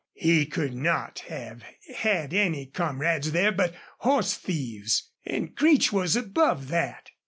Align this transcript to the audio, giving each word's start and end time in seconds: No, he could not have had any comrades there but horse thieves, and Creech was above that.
No, 0.15 0.21
he 0.29 0.47
could 0.47 0.73
not 0.73 1.19
have 1.29 1.63
had 1.97 2.33
any 2.33 2.65
comrades 2.65 3.33
there 3.33 3.51
but 3.51 3.75
horse 3.99 4.33
thieves, 4.35 5.11
and 5.27 5.55
Creech 5.55 5.93
was 5.93 6.15
above 6.15 6.69
that. 6.69 7.11